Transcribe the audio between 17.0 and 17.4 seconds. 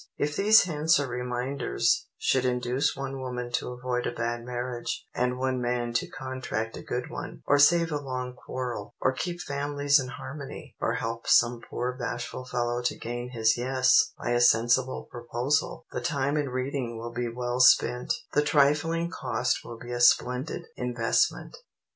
be